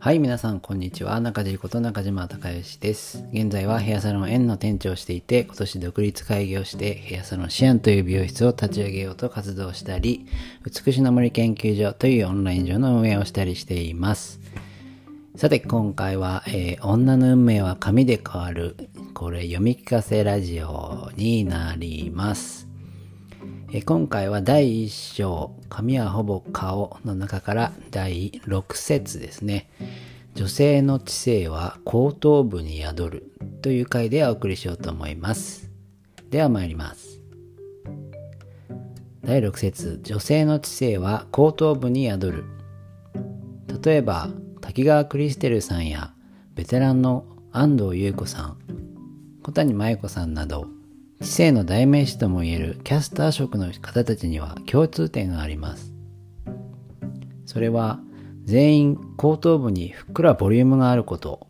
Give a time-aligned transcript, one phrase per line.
[0.00, 1.18] はい、皆さん、こんにちは。
[1.18, 3.24] 中地こと中島隆義です。
[3.32, 10.24] 現在はヘアサロン園の店長をしていて、今年独立開業して、ヘアサロンシアンという美容室を立ち上げようと活動したり、
[10.64, 14.38] 美しの森研究所というオンライン上の運営をしたりしています。
[15.34, 18.76] さて、今回は、えー女の運命は紙で変わる、
[19.14, 22.67] これ読み聞かせラジオになります。
[23.70, 29.68] え今回は第1章「髪はほぼ顔」の中から第6節ですね
[30.34, 35.70] 「女性の知性は後頭部に宿る」という回でお送りしようと思います。
[36.30, 37.20] では参ります。
[39.22, 42.44] 第6節女性の知性は後頭部に宿る」
[43.84, 44.30] 例えば
[44.62, 46.14] 滝川クリステルさんや
[46.54, 48.56] ベテランの安藤優子さん
[49.42, 50.68] 小谷真由子さんなど
[51.20, 55.92] 知性の代名詞ともいえるキャスター職の方たちには共通点があります。
[57.44, 57.98] それは
[58.44, 61.48] 全員後頭部にふっくらボリュームがあること。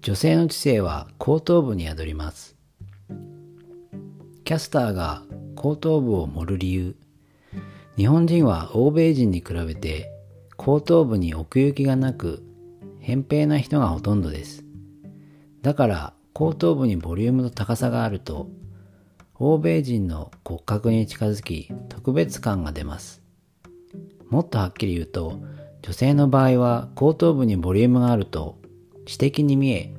[0.00, 2.56] 女性の知性は後頭部に宿ります。
[4.44, 5.22] キャスターが
[5.54, 6.96] 後頭部を盛る理由。
[7.96, 10.10] 日本人は欧米人に比べて
[10.56, 12.42] 後頭部に奥行きがなく
[13.02, 14.64] 扁平な人がほとんどです。
[15.60, 18.48] だから後頭部にボリュームと高さがあると
[19.34, 23.22] 欧米人の骨格に近づき特別感が出ます。
[24.30, 25.40] もっとはっきり言うと
[25.82, 28.58] 女性の場合は後頭部にボリュームがあると
[29.04, 29.92] 知的に見え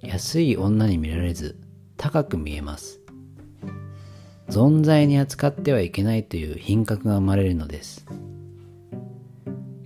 [0.00, 1.58] 安い女に見られず
[1.96, 3.00] 高く見えます。
[4.48, 8.06] 存在に扱ってはいけないという品格が生まれるのです。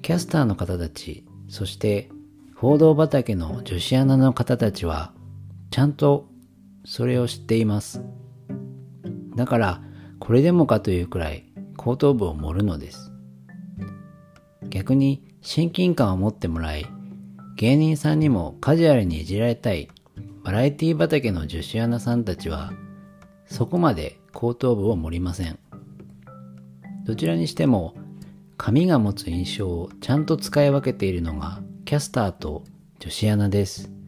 [0.02, 2.10] キャスターの方たちそして
[2.54, 5.12] 報道畑の女子アナの方たちは
[5.70, 6.28] ちゃんと
[6.84, 8.02] それを知っています。
[9.36, 9.82] だから
[10.18, 11.44] これでもかというくらい
[11.76, 13.12] 後頭部を盛るのです。
[14.68, 16.86] 逆に親近感を持ってもらい
[17.56, 19.88] 芸人さんにもカジュアルにいじられたい
[20.44, 22.72] バラエティ畑の女子アナさんたちは
[23.46, 25.58] そこまで後頭部を盛りません。
[27.04, 27.94] どちらにしても
[28.56, 32.64] 髪が持つ印象をちゃんと使い分けているのがキャスターと
[32.98, 33.99] 女子アナです。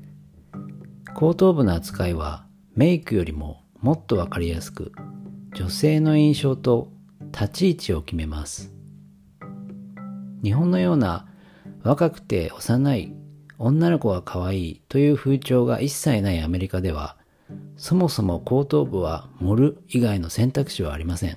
[1.14, 4.92] 後頭部の扱いはメイクよりももっとわかりやすく
[5.54, 6.88] 女性の印象と
[7.32, 8.72] 立ち位置を決めます。
[10.42, 11.26] 日本のような
[11.82, 13.14] 若くて幼い
[13.58, 17.16] 女の子が可愛いという風潮が一切ないアメリカでは
[17.76, 21.36] そもそも後頭部は盛る以外の選択肢はありません。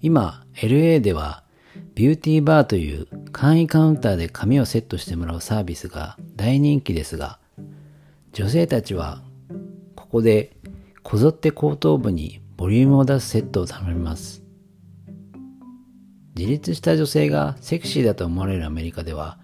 [0.00, 1.42] 今 LA では
[1.94, 7.40] ビューティーバーという簡易カウンターで髪をセットしてもらうサービスが大人気ですが
[8.32, 9.22] 女性たちは
[9.96, 10.56] ここで
[11.02, 14.42] こぞって後頭部にボリュームを出すセットを頼みます。
[16.36, 19.38] 自立した女性がセクシーだと思われるアメリカでは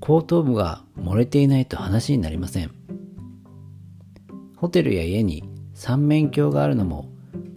[0.00, 2.70] 後頭部が漏れていないと話になりません。
[4.56, 7.10] ホテルや家に三面鏡があるのも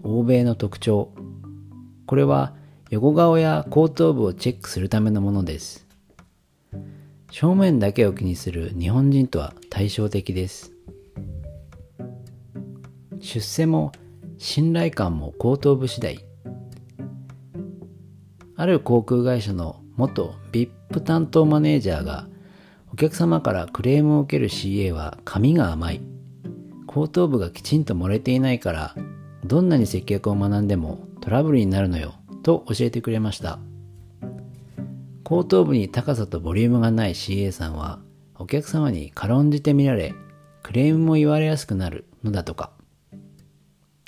[0.04, 1.14] 欧米の特徴。
[2.06, 2.54] これは
[2.90, 5.87] 横顔や後頭部をチェックするためのものです。
[7.30, 10.72] 正面だけを気にする日本人とは対照的です。
[13.20, 13.92] 出世も
[14.38, 16.26] 信頼感も後頭部次第。
[18.56, 22.28] ある航空会社の元 VIP 担当マネージャーが
[22.92, 26.02] お客様からクレームを受ける CA は髪が甘い。
[26.86, 28.96] 後頭部がきちんと漏れていないから
[29.46, 33.60] どんなに接客を学んでもトラブルになるのよと教えてくれました。
[35.28, 38.00] 後頭部に高さとボリュームがない CA さんは
[38.36, 40.16] お客様に軽んじて見られ
[40.64, 42.72] クレームも言われやすくなるのだとか。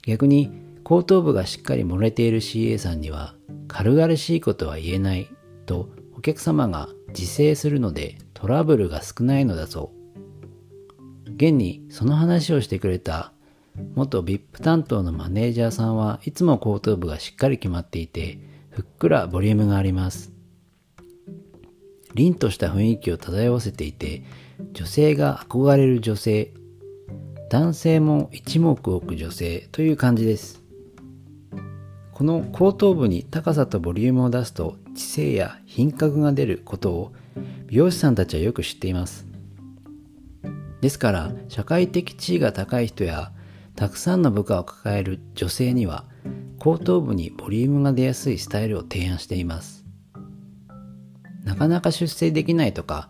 [0.03, 0.49] 逆に
[0.85, 3.35] 後頭部がしっかり漏れている CA さんには
[3.67, 5.29] 軽々しいことは言えない
[5.65, 9.91] とお客様が自制するのでトラブルが少ないのだそ
[11.27, 11.31] う。
[11.33, 13.33] 現にその話をしてくれた
[13.93, 18.39] 元 VIP 担当のマネージャーさんはいつも後頭部がしっかり決まっていて
[18.69, 20.38] ふっくらボリュームがあります。
[22.13, 24.23] 凛とした雰囲気を漂わせていて
[24.73, 26.51] 女性が憧れる女性
[27.49, 30.61] 男性も一目置く女性という感じです。
[32.13, 37.13] この後頭部に高さとボリュームを出すと知性や品格が出ることを
[37.67, 39.25] 美容師さんたちはよく知っています。
[40.81, 43.31] ですから社会的地位が高い人や
[43.75, 46.05] たくさんの部下を抱える女性には
[46.59, 49.85] 後頭部にボリュームが出やすいスタイルを提案しています。
[51.49, 53.09] なかなか出世できないとか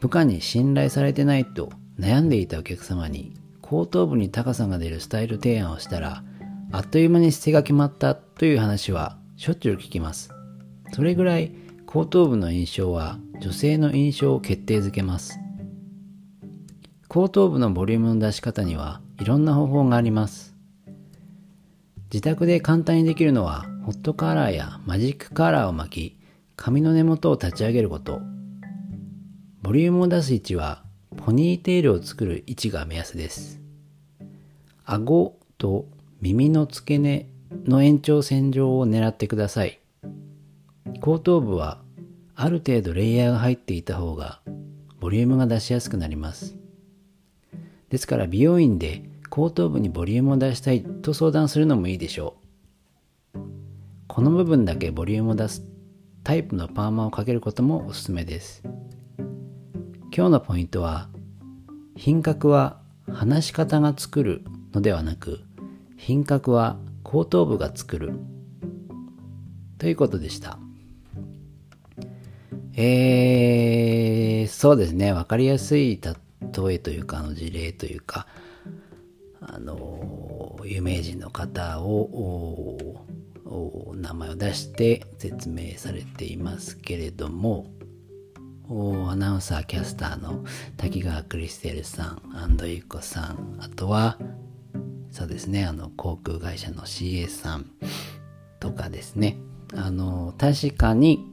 [0.00, 1.70] 部下に信頼されてないと
[2.00, 6.24] 悩んでいたお客様に後頭部に高さが出るスタイル提案をしたら
[6.72, 10.30] あっという間に姿勢が決まったという話はしょっちゅう聞きます。
[10.94, 11.52] それぐらい
[11.84, 15.38] 後頭部の印象は女性の印象を決定づけます。
[17.08, 20.56] 後頭部のボリュームの出し方にはいろんな方法があります。
[22.10, 26.15] 自宅で簡単にできるのはホットカラーやマジックカラーを巻き
[26.56, 28.20] 髪の根元を立ち上げること。
[29.62, 30.82] ボリュームを出す位置は
[31.16, 33.60] ポニーテールを作る位置が目安です。
[34.84, 35.86] 顎と
[36.20, 37.28] 耳の付け根
[37.66, 39.80] の延長線上を狙ってください。
[41.00, 41.82] 後頭部は
[42.34, 44.40] ある程度レイヤーが入っていた方が
[44.98, 46.56] ボリュームが出しやすくなります。
[47.90, 52.36] ですから美容院で後頭部にボリュームを出したいと相談するのもいいでしょ
[53.34, 53.38] う。
[54.06, 55.62] この部分だけボリュームを出す
[56.26, 58.64] タイプのパーマをかけることもおすすめです。
[60.12, 61.08] 今日のポイントは
[61.94, 64.42] 品格は話し方が作る
[64.72, 65.38] のではなく
[65.96, 68.18] 品格は後頭部が作る。
[69.78, 70.58] ということでした。
[72.74, 75.12] えー、そうですね。
[75.12, 78.26] 分かりやすい例えというかあの事例というか
[79.40, 83.06] あの有名人の方を
[83.94, 87.70] 名前を出して説明されていますけれども
[89.08, 90.44] アナウンサーキャスターの
[90.76, 94.18] 滝川クリステルさん安藤由子さんあとは
[95.10, 97.70] そうですねあの航空会社の CA さん
[98.58, 99.38] とかですね。
[99.74, 101.26] あの確かに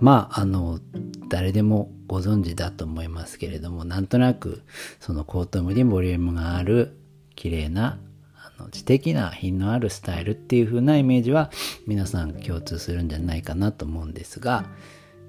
[0.00, 0.80] まああの
[1.28, 4.62] 誰でもご存知だと思いますけれどもなんとなく
[5.00, 6.98] その後頭部にボリュームがある
[7.36, 7.98] 綺麗な
[8.62, 11.50] の知的な品のあるスタイルっていう風なイメージは
[11.86, 14.64] 皆さん共通するんじゃないかなと思うんですが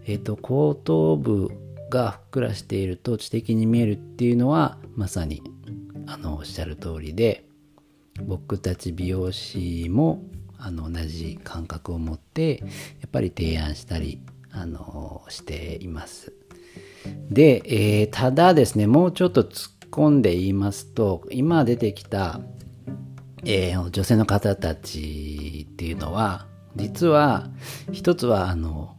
[0.06, 1.50] えっ、ー、と、後頭部
[1.90, 5.42] がふっくらしていると知的に見えるっていうのは、まさに、
[6.08, 7.46] あの、おっしゃる通りで、
[8.26, 10.24] 僕たち美容師も、
[10.58, 12.66] あの、同じ感覚を持って、や
[13.08, 14.22] っぱり提案したり、
[14.52, 16.34] あの、しています。
[17.30, 22.42] で、えー、ただですね、もうちょっと突っ込んで言いますと、今出てきた、
[23.46, 27.50] えー、女性の方たちっていうのは、実は、
[27.92, 28.96] 一つは、あの、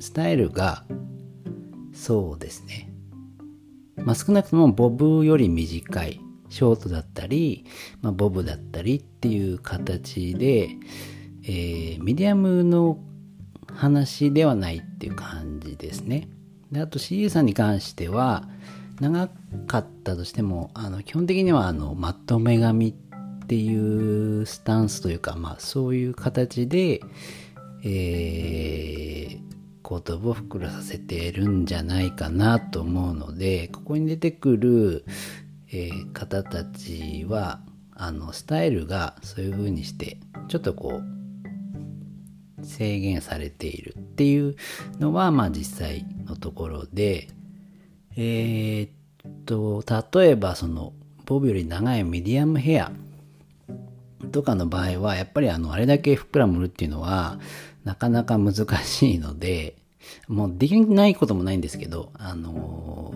[0.00, 0.84] スタイルが、
[1.92, 2.92] そうですね。
[3.96, 7.64] まあ、少なくともボブより短い、ショートだったり、
[8.00, 10.70] まあ、ボブだったりっていう形で、
[11.42, 12.98] えー、ミディアムの
[13.74, 16.28] 話ではないっていう感じですね。
[16.72, 18.48] であと CA さんに関しては、
[19.00, 19.28] 長
[19.66, 22.92] かったとしても、あの基本的にはあのまとめ髪っ
[23.46, 27.00] ていうスタンスというか、まあそういう形で、
[27.82, 29.46] えー、
[29.82, 35.04] 後頭部を膨らさせてるんじゃないかなと思うのでここに出てくる、
[35.70, 37.60] えー、方たちは
[37.94, 41.00] あのスタイルがそういう風にしてちょっとこ
[42.60, 44.56] う制限されているっていう
[44.98, 47.28] のはまあ実際のところで
[48.16, 48.90] えー、っ
[49.44, 49.84] と
[50.18, 50.92] 例えばその
[51.24, 52.92] ボブより長いミディアムヘア
[54.32, 57.38] とかの場合はやっぱりあのあれだけふっくら盛るっていうのは
[57.86, 58.54] なかなか難
[58.84, 59.76] しいので、
[60.26, 63.14] もうできないこともないんですけど、あの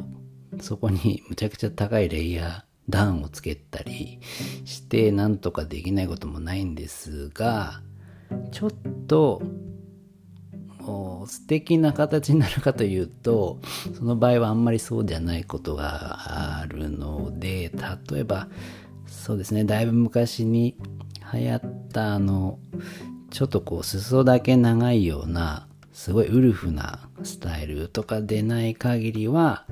[0.54, 4.20] ー、そこにむちゃくちゃ高いレイヤー、段をつけたり
[4.64, 7.82] してなんとかできないこともないんですが、
[8.52, 8.70] ちょっ
[9.08, 9.42] と、
[11.26, 13.58] 素敵な形になるかというと、
[13.96, 17.70] その場合はあんまりそうじゃないことがあるので、
[18.10, 18.48] 例えば、
[19.06, 20.76] そうですね、だいぶ昔に
[21.32, 22.58] 流行ったあの、
[23.30, 29.66] ちょっとこう裾だけ長いようなすごいウルフなスタイルとかでない限りは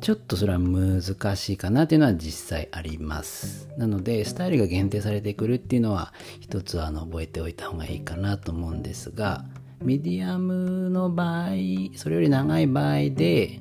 [0.00, 1.02] ちょっとそれは難
[1.36, 3.68] しいかなっていうのは実際あります。
[3.78, 9.44] なのでスタイルが限定されてくるっていうのは一つあの覚えておいた方がいいかなと思うんですが
[9.82, 11.50] ミディアムの場合
[11.96, 13.60] それより長い場合で、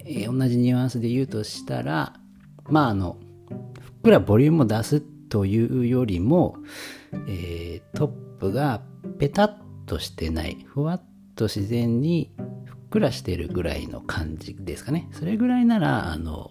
[0.00, 2.14] えー、同じニュアンスで言うとしたら
[2.68, 3.16] まああの
[3.80, 6.56] ふっくらボリュームを出すというよりも、
[7.28, 8.82] えー、トップが
[9.18, 9.54] ペタッ
[9.86, 11.02] としてない、ふわっ
[11.36, 12.32] と自然に
[12.64, 15.08] ふっくらしてるぐらいの感じですかね。
[15.12, 16.50] それぐらいなら、あの、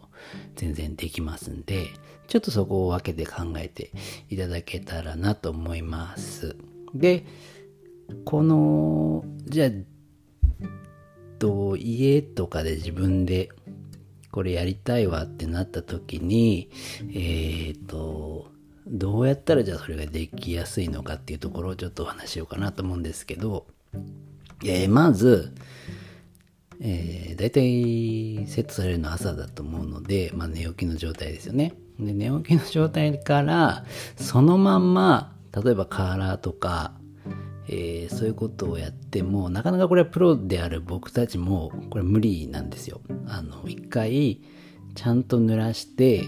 [0.56, 1.88] 全然できますんで、
[2.28, 3.92] ちょっとそこを分けて考えて
[4.30, 6.56] いただけたらなと思います。
[6.94, 7.26] で、
[8.26, 9.70] この、じゃあ、
[11.40, 13.50] と、家とかで自分で
[14.32, 16.70] これやりたいわってなった時に、
[17.02, 18.52] えっ、ー、と、
[18.88, 23.68] どうやったらじゃあそれができやすいのかっていうところをちょっとお話しようかなと思うんですけど、
[24.64, 25.54] えー、まず、
[26.82, 31.74] えー、大体セットされるの朝だと思うので、まあ、寝起きの状態ですよね。
[32.00, 33.86] で寝起きの状態から
[34.16, 36.94] そのまんま例えばカーラーとか、
[37.72, 43.00] えー、そういうことをやってもなかなかこれはプロである僕たちもこれ無理なんですよ。
[43.28, 44.42] あの一回
[44.96, 46.24] ちゃんと濡らして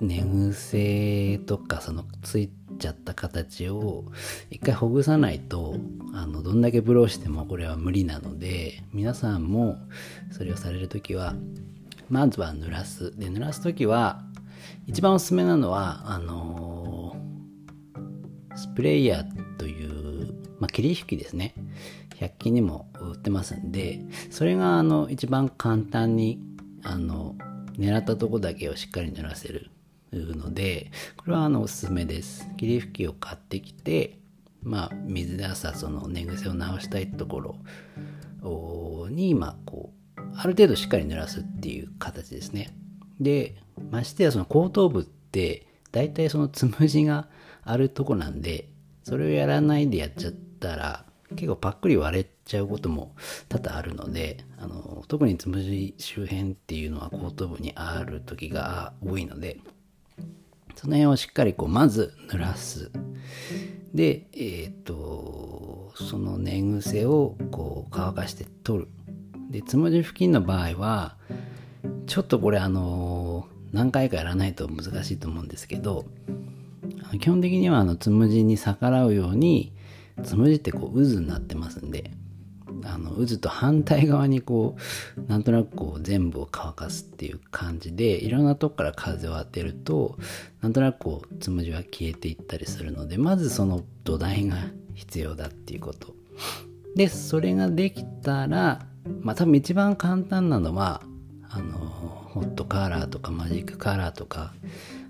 [0.00, 4.04] 寝癖とかそのついちゃった形を
[4.50, 5.76] 一回ほぐさないと
[6.14, 9.76] あのどんだけブローしてもこれは無理なので皆さんも
[10.30, 11.34] それをされる時は
[12.08, 14.22] まずは濡らすで濡らす時は
[14.86, 19.97] 一番おすすめなのはあのー、スプレーヤーという、
[20.58, 21.54] まあ、霧吹きですね。
[22.18, 24.00] 100均にも売ってますんで
[24.30, 26.40] それがあの一番簡単に
[26.82, 27.36] あの
[27.78, 29.70] 狙ったとこだけをしっかり濡らせる
[30.12, 32.48] のでこれはあのおすすめです。
[32.56, 34.18] 霧吹きを買ってきて
[34.62, 37.40] まあ水で朝その寝癖を直したいとこ
[38.42, 42.74] ろにまあこうある程度しっかり濡らすっていう形ですね。
[43.20, 43.56] で
[43.90, 47.28] ましてやその後頭部って大体そのつむじが
[47.62, 48.68] あるとこなんで
[49.04, 53.14] それをやらないでやっちゃってったら結構パックリ割れちゃうことも
[53.48, 59.58] 多々あるのであの特につむじ周辺っていうのは後頭部にある時が多いので
[60.74, 62.90] その辺をしっかりこうまず濡らす。
[63.92, 68.88] でえっ、ー、とその寝癖をこう乾かして取る。
[69.50, 71.16] でつむじ付近の場合は
[72.06, 76.04] ちょっとこれあの何回かやらないと難しいと思うんですけど
[77.20, 79.72] 基本的にはあのつむじに逆らうように
[80.22, 82.10] つむじってこう渦になってますんで
[82.84, 84.76] あの渦と反対側にこ
[85.16, 90.16] うなんとなくこう全部を乾かすっていう感じでいろんなとこから風を当てると
[90.60, 94.56] なんとなくこうつむじは消えていったりするのでまずその土台が
[94.94, 96.14] 必要だっていうこと。
[96.94, 98.86] でそれができたら
[99.20, 101.02] まあ多分一番簡単なのは
[101.48, 104.52] あのホットカーラーとかマジックカーラーとか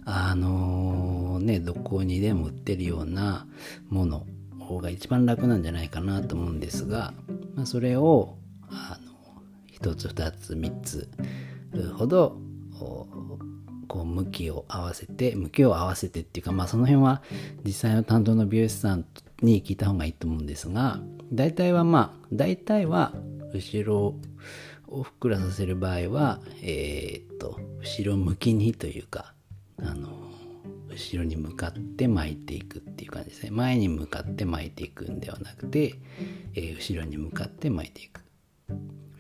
[0.05, 3.47] あのー、ねどこにでも売ってるような
[3.89, 4.27] もの。
[4.69, 7.15] 方が一番楽なんじゃないかなと思うんですが、
[7.55, 8.37] まあ、それを
[8.69, 9.13] あの
[9.81, 11.09] 1つ2つ3つ
[11.97, 12.39] ほど
[13.89, 17.23] こう向きを合わせて向きを合わせてっていうかまあその辺は
[17.65, 19.07] 実際の担当の美容師さん
[19.43, 21.01] に聞いた方がいいと思うんですが
[21.33, 23.13] 大体はまあ大体は
[23.53, 24.15] 後ろ
[24.89, 29.33] をふっくらさせる場合はえー、っと後ろ向きにというか
[29.83, 30.28] あの
[30.99, 33.51] 後ろに向かって巻いていくっていう感じですね。
[33.53, 35.95] 前に向かって巻いていくんではなくて、
[36.55, 38.21] えー、後ろに向かって巻いていく。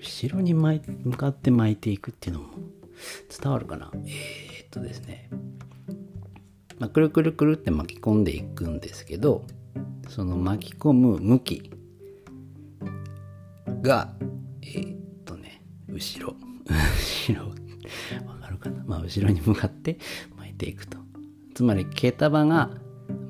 [0.00, 0.80] 後ろに向
[1.16, 2.48] かって巻いていくっていうのも
[3.40, 3.92] 伝わるかな。
[3.94, 5.30] えー、っとですね、
[6.80, 9.44] まあ、くるくるくるって巻き込んでいくんですけど
[10.08, 11.70] その巻き込む向き
[13.82, 14.12] が
[14.62, 16.34] えー、っとね後ろ。
[16.66, 17.48] 後ろ。
[18.26, 18.84] わかるかな？
[18.84, 19.98] まあ後ろに向かって
[20.36, 20.97] 巻いていくと。
[21.58, 22.70] つまり毛束が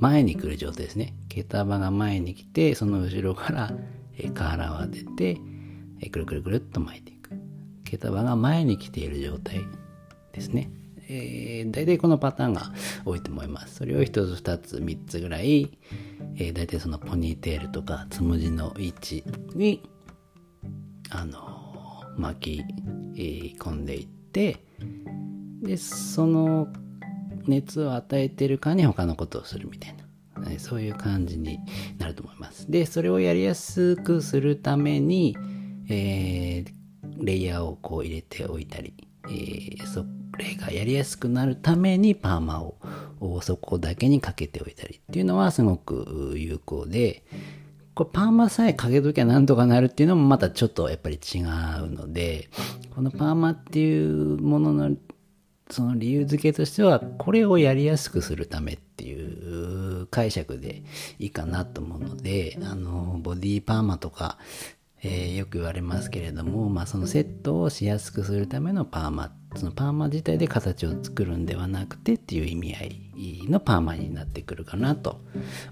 [0.00, 1.14] 前に来る状態ですね。
[1.30, 3.72] 毛束が前に来てその後ろから
[4.34, 5.40] 瓦を当てて
[6.10, 7.30] くるくるくるっと巻いていく。
[7.84, 9.62] 毛束が前に来ている状態
[10.32, 10.70] ですね。
[11.08, 12.70] えー、大体このパターンが
[13.06, 13.76] 多いと思います。
[13.76, 15.78] それを1つ2つ3つぐらい、
[16.36, 19.88] えー、大体そのポニーテールとかつむじの位置に
[21.08, 22.62] あの巻
[23.16, 24.62] き、込んでいって
[25.62, 26.68] でその
[27.48, 31.58] 熱を与えてるかに他のことをするみたいな、そういう感じに
[31.98, 32.70] なると思います。
[32.70, 35.36] で、それをやりやすくするために、
[35.88, 40.04] えー、レイヤーをこう入れておいたり、えー、そ
[40.38, 42.76] れがやりやすくなるためにパーマを
[43.42, 47.24] そこだけにかけておいたりっていうのはすごく有効で、
[47.94, 51.44] これパーマさえかけときゃなんとかなるっていうのもまたちょっとやっぱり違う
[51.90, 52.48] ので、
[52.94, 54.96] このパーマっていうものの
[55.70, 60.82] その理由付けとしては、これをやりやすくするためっていう解釈で
[61.18, 64.38] いいかなと思うので、あの、ボディパーマとか、
[65.02, 75.20] えー、よく言われますけれども、まあ、そのセットをしやすくするためのパーマ、そのパーマ自体で形を作るんではなくてっていう意味合いのパーマになってくるかなと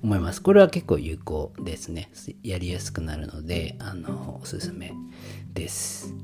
[0.03, 0.43] 思います。
[0.43, 2.11] これは結構有効ですね。
[2.43, 4.93] やりやすくなるので、あの、おすすめ
[5.53, 6.15] です。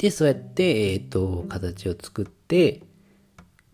[0.00, 2.80] で、そうやって、えっ、ー、と、形を作って、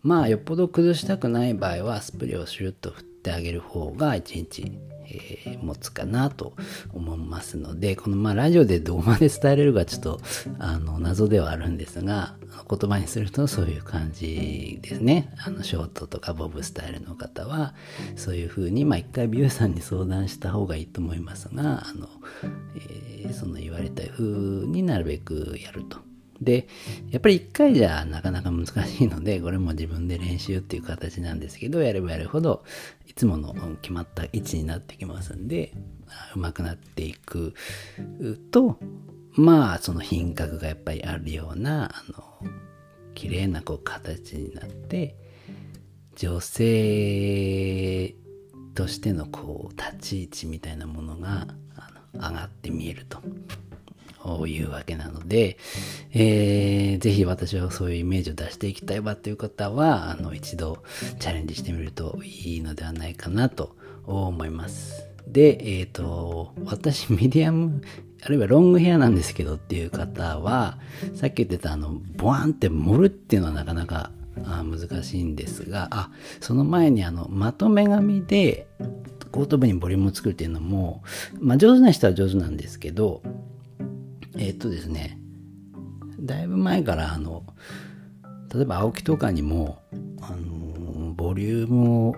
[0.03, 4.73] まあ、よっぽど崩したくない場合は、スプレーをシュッと振ってあげる方が1日、
[5.05, 6.53] えー、持つかなと
[6.91, 10.21] 思いますので、このまあラジオでどこまで伝えれるかちょっと
[10.59, 12.35] あの謎ではあるんですが、
[12.69, 15.33] 言葉にするとそういう感じですね。
[15.37, 17.73] あのショートとかボブスタイルの方は、
[18.17, 22.09] そういうふうに、まあ一回美容師さんに相談した方がいいと思いますが、あの、
[22.75, 24.25] えー、その言われた風
[24.67, 26.07] になるべくやると。
[26.41, 26.67] で、
[27.09, 32.63] やっぱり一回じゃなかなか難しいので、これも自分で練習っていう形なんですけど、やればやるほど、
[33.07, 35.73] いつもの決まった位置になってきますんで、
[36.35, 37.53] 上手くなっていく
[38.51, 38.79] と、
[39.33, 42.49] まあ、その品格がやっぱりあるような、あの、
[43.13, 45.15] 綺麗なこう形になって、
[46.15, 48.15] 女性
[48.73, 51.47] としてのこう立ち位置みたいなものが
[52.13, 53.21] 上がって見えると。
[54.47, 55.57] いうわけなので、
[56.13, 60.83] えー、ぜひ私はそういうイメージを出していきたいわという方は、あの、一度
[61.19, 65.07] チャレンジしてみるといいのではないかなと思います。
[65.27, 67.81] で、えっ、ー、と、私、ミディアム、
[68.23, 70.77] あるいはロングヘアなんですけどっていう方は、
[71.15, 74.11] さっき言ってたあの、ボワンって盛るっていうのはなかなか
[74.45, 78.67] あ難しいんですが、あ、その前にあの、まとめ紙で、
[79.31, 81.03] 後頭部にボリュームを作るっていうのも、
[81.39, 83.21] まあ上手な人は上手なんですけど、
[84.39, 85.19] え、っとですね、
[86.19, 87.43] だいぶ前からあの、
[88.53, 89.79] 例えば青木とかにも、
[90.21, 92.15] あの、ボリュームを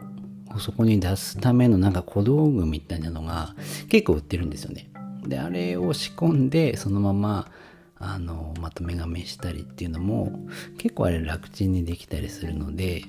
[0.57, 3.55] そこに出すためのなんか小道具みたいなのが
[3.89, 4.89] 結構売ってるんですよね。
[5.27, 7.51] で、あれを仕込んで、そのまま、
[7.97, 10.31] あの、まとめ紙したりっていうのも、
[10.77, 13.03] 結構あれ楽ちんにできたりするので、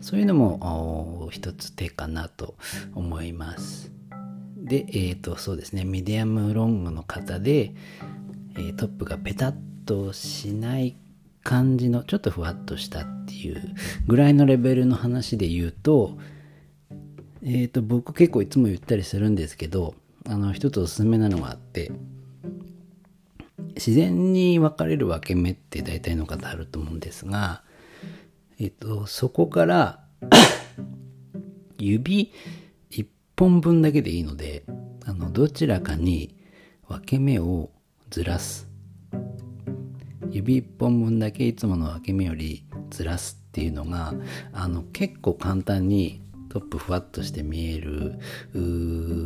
[0.00, 2.56] そういうのも一つ手かなと
[2.94, 3.92] 思います。
[4.72, 7.74] で、えっ、ー、と、そうですね、ミディアムロングの方で、
[8.56, 10.96] えー、トップがペタッとしない
[11.42, 13.62] 感じの、ちょっとふわっとしたっていう
[14.06, 16.16] ぐらいのレベルの話で言うと、
[17.42, 19.94] えっ、ー、と、僕結構いつも言ったりするんですけど、
[20.26, 21.92] あの、一つおすすめなのがあって、
[23.74, 27.62] 自然に分かれる分け目って大体の方あると思うんですが、
[28.58, 30.02] えっ、と、そこから
[31.76, 32.32] 指
[33.42, 34.62] 本分だけでいいので、
[35.04, 36.36] あの、どちらかに
[36.86, 37.70] 分け目を
[38.08, 38.68] ずらす。
[40.30, 44.14] 指一本分だけいつもの分け目よりずらすっていうのが、
[44.52, 48.20] あの、結構簡単にトップふわっとして見える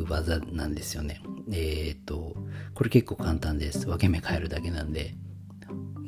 [0.08, 1.20] 技なんですよね。
[1.52, 2.36] えっ、ー、と、
[2.72, 3.84] これ結構簡単です。
[3.84, 5.14] 分け目変えるだけなんで。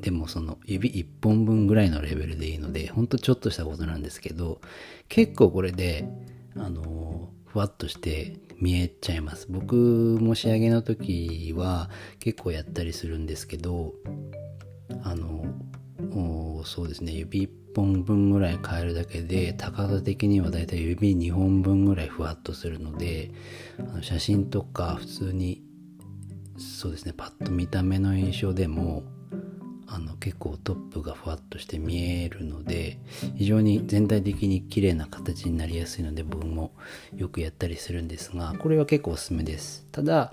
[0.00, 4.62] でもその指1本分ぐらいのレベルでいいので、ほんとちょっとしたことなんですけど、
[5.10, 6.08] 結構これで、
[6.56, 9.46] あのふわっとして見えちゃいます。
[9.48, 9.74] 僕
[10.20, 13.94] も仕上げの時は結構やったりするんですけど、
[15.02, 15.44] あの、
[16.64, 23.30] そうですね、指1本分ぐらい変えるだけで、高さ的にはだいたい指2本分ぐらいふわっとするので、
[23.78, 25.62] あの写真とか普通に、
[26.58, 29.04] そうですね、パッと見た目の印象でも、
[29.90, 32.98] あの結構トップがふわっとして見えるので
[33.36, 36.72] 非常に全体的に綺麗な形になりやすいので僕も
[37.16, 39.86] よくやったりするんですがこれは結構おすすめです。
[39.90, 40.32] ただ、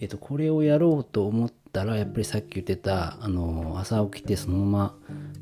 [0.00, 4.94] えっと、これをやろうと思ったらやっぱりさっき言ってたあの朝起きてそのまま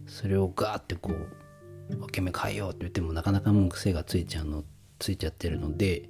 [0.07, 4.65] それをガーってこう分け目変えようって言ってもなかなかもう癖がついちゃうの
[4.99, 6.09] ついちゃってるので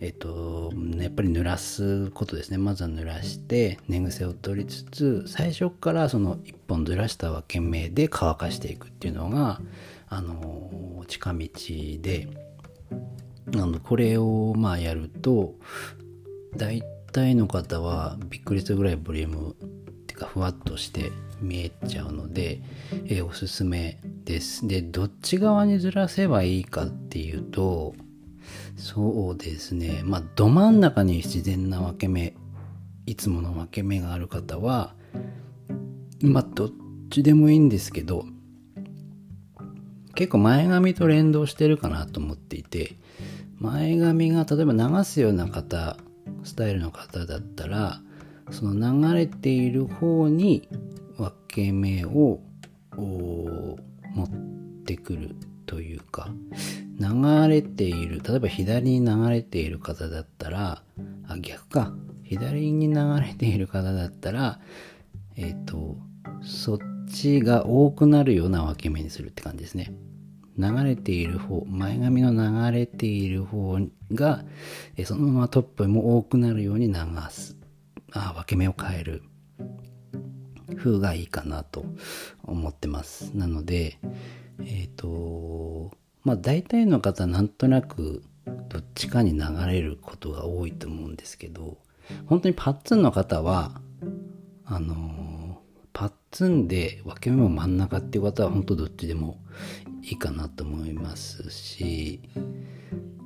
[0.00, 2.56] えっと、やっぱり濡らすことですね。
[2.56, 9.60] まずは濡らして、寝癖を取りつつ、最初からその一本ずらした分け目で乾かしていくっていうのが、
[10.08, 11.48] あの、近道
[12.00, 12.28] で、
[13.54, 15.54] あの、これをまあやると、
[16.56, 19.54] 大体の方はびっくりするぐらいボリュームっ
[20.06, 22.62] ていうかふわっとして見えちゃうので、
[23.04, 24.66] えー、おすすめです。
[24.66, 27.94] で、どっち側にずらせばいいかっていうと、
[28.76, 30.02] そうですね。
[30.04, 32.34] まあ、ど真ん中に自然な分け目、
[33.06, 34.94] いつもの分け目がある方は、
[36.22, 36.70] まあ、どっ
[37.10, 38.24] ちでもいいんですけど、
[40.14, 42.96] 結構前髪と連動してるかなと思っていて、
[43.58, 45.96] 前髪が例えば流すような方、
[46.44, 48.00] スタイルの方だったら、
[48.50, 50.68] その流れている方に
[51.16, 52.40] 分け目を
[52.96, 53.76] 持
[54.24, 54.28] っ
[54.84, 55.36] てくる
[55.70, 56.28] というか、
[56.98, 60.82] 流れている、例えば左に流れている方だったら、
[61.28, 61.94] あ、逆か。
[62.24, 64.58] 左に流れている方だったら、
[65.36, 65.96] えっ、ー、と、
[66.42, 66.78] そっ
[67.08, 69.94] ちが多くなるような分け目にするって感じですね。
[70.58, 73.78] 流れている方、前髪の流れている方
[74.12, 74.44] が、
[75.04, 76.94] そのままトップも多くなるように流
[77.30, 77.56] す。
[78.12, 79.22] あ、分け目を変える。
[80.76, 81.84] 風がいいかなと
[82.42, 83.36] 思ってます。
[83.36, 83.98] なので、
[84.62, 85.90] えっ、ー、と、
[86.24, 88.22] まあ大体の方なんとなく
[88.68, 91.78] どっちかに流れることが多いと思うんですけど、
[92.26, 93.80] 本当にパッツンの方は、
[94.64, 95.60] あの、
[95.92, 99.38] パッツンで分け目も真ん中っていう方は本当どっちでも
[100.02, 102.20] いいかなと思いますし、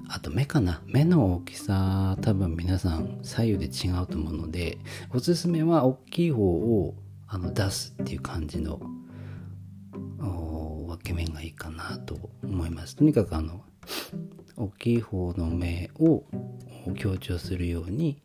[0.08, 4.78] あと目かな目の大きさ多分皆さん左右で違うと思うので、
[5.12, 6.94] おすすめは大きい方を
[7.26, 8.80] あの出すっていう感じの
[11.04, 12.96] け目がいいかなと思います。
[12.96, 13.62] とにかくあの
[14.56, 16.24] 大きい方の目を
[16.96, 18.22] 強調するように、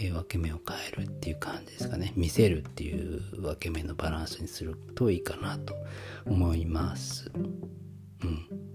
[0.00, 2.12] え分け目を変えるっていう感じですかね。
[2.16, 5.74] 見せるっていう分け目のバランスにするといいかなと
[6.24, 7.30] 思います。
[7.34, 8.68] うん。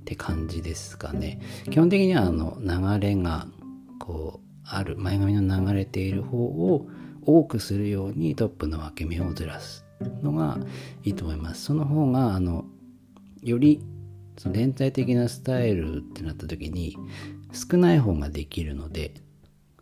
[0.00, 1.40] って感じですかね。
[1.70, 3.46] 基本的にはあの流れが
[3.98, 6.86] こうある前髪の流れている方を
[7.22, 9.84] 多くするようにトップの分け目をずらす。
[10.22, 10.58] のが
[11.02, 11.64] いいと思います。
[11.64, 12.64] その方があの
[13.42, 13.82] より
[14.36, 16.96] その連帯的なスタイルってなった時に
[17.52, 19.14] 少ない方ができるので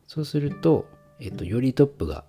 [0.07, 0.87] そうすると、
[1.21, 2.25] えっと、よりトップが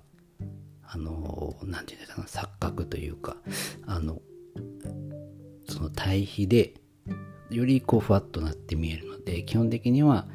[0.83, 3.37] あの何て言うんですか錯覚というか
[3.85, 4.19] あの
[5.67, 6.73] その対比で
[7.49, 10.27] よりこうふわっとなって見えるので基本的には、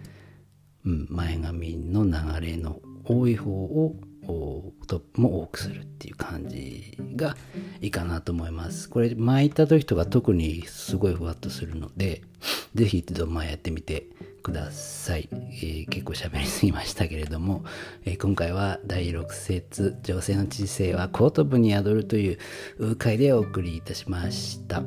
[0.84, 3.94] うん、前髪の流れの多い方を
[4.26, 7.36] トップも多くするっていう感じが
[7.80, 8.88] いいかなと思います。
[8.88, 12.22] これ巻いた時とか特にすごいふわっとするので、
[12.74, 14.06] ぜひ一度前やってみて
[14.42, 15.28] ください。
[15.32, 17.64] えー、結構喋りすぎましたけれども、
[18.04, 22.38] えー、今回は第6節、女性の知性は後頭部に宿るとい
[22.78, 24.82] う回でお送りいたしました。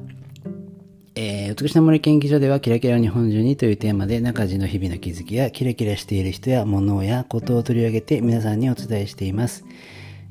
[1.20, 9.66] えー、美しな森研究所ではキラキラ日本中にというテーマで中地の日々の気づきやキラキラしている人や物やことを取り上げて皆さんにお伝えしています。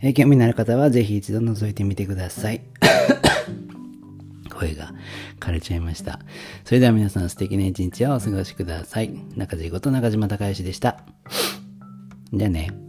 [0.01, 2.61] えー、興味のある方はぜひ一度覗いてみてください。
[4.49, 4.95] 声が
[5.41, 6.21] 枯れちゃいました。
[6.65, 9.11] それでは皆さん素敵な一日をお過ごしください。
[9.35, 11.01] 中地こと中島隆義でした。
[12.33, 12.86] じゃあね。